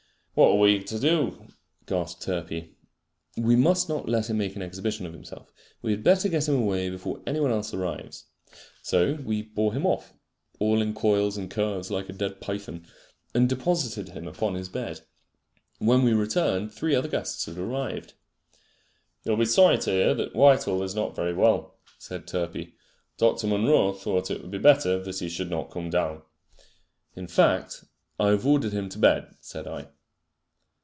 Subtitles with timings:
[0.33, 1.49] "What are we to do?"
[1.85, 2.73] gasped Turpey.
[3.35, 5.51] "We must not let him make an exhibition of himself.
[5.81, 8.27] We had better get him away before any one else arrives."
[8.81, 10.13] So we bore him off,
[10.57, 12.87] all in coils and curves like a dead python,
[13.35, 15.01] and deposited him upon his bed.
[15.79, 18.13] When we returned three other guests had arrived.
[19.25, 22.75] "You'll be sorry to hear that Whitehall is not very well," said Turpey.
[23.17, 23.47] "Dr.
[23.47, 26.21] Munro thought it would be better that he should not come down."
[27.17, 27.83] "In fact,
[28.17, 29.89] I have ordered him to bed," said I.